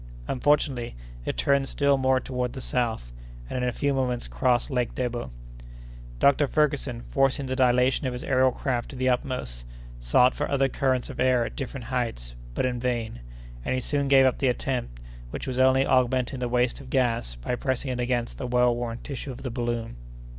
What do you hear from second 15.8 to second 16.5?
augmenting the